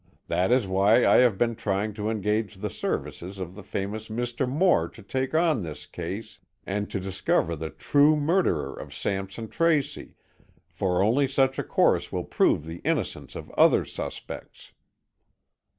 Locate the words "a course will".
11.59-12.23